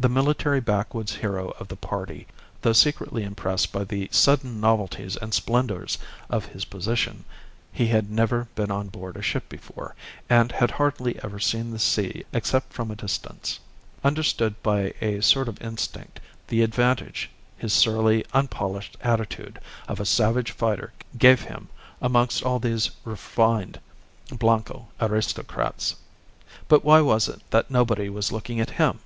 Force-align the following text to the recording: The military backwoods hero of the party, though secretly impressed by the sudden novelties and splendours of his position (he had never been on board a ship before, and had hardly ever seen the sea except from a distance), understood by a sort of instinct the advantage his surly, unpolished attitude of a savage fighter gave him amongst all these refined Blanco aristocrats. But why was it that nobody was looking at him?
The 0.00 0.08
military 0.08 0.58
backwoods 0.60 1.14
hero 1.14 1.50
of 1.60 1.68
the 1.68 1.76
party, 1.76 2.26
though 2.62 2.72
secretly 2.72 3.22
impressed 3.22 3.70
by 3.72 3.84
the 3.84 4.08
sudden 4.10 4.58
novelties 4.60 5.16
and 5.16 5.32
splendours 5.32 5.96
of 6.28 6.46
his 6.46 6.64
position 6.64 7.24
(he 7.70 7.86
had 7.86 8.10
never 8.10 8.48
been 8.56 8.72
on 8.72 8.88
board 8.88 9.16
a 9.16 9.22
ship 9.22 9.48
before, 9.48 9.94
and 10.28 10.50
had 10.50 10.72
hardly 10.72 11.22
ever 11.22 11.38
seen 11.38 11.70
the 11.70 11.78
sea 11.78 12.24
except 12.32 12.72
from 12.72 12.90
a 12.90 12.96
distance), 12.96 13.60
understood 14.02 14.60
by 14.60 14.92
a 15.00 15.20
sort 15.22 15.46
of 15.46 15.62
instinct 15.62 16.18
the 16.48 16.62
advantage 16.62 17.30
his 17.56 17.72
surly, 17.72 18.24
unpolished 18.32 18.96
attitude 19.02 19.60
of 19.86 20.00
a 20.00 20.04
savage 20.04 20.50
fighter 20.50 20.92
gave 21.16 21.42
him 21.42 21.68
amongst 22.02 22.42
all 22.42 22.58
these 22.58 22.90
refined 23.04 23.78
Blanco 24.32 24.88
aristocrats. 25.00 25.94
But 26.66 26.84
why 26.84 27.00
was 27.02 27.28
it 27.28 27.40
that 27.50 27.70
nobody 27.70 28.08
was 28.08 28.32
looking 28.32 28.58
at 28.58 28.70
him? 28.70 28.98